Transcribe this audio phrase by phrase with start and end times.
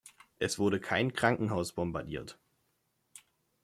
[0.39, 2.39] Es wurde kein Krankenhaus bombardiert.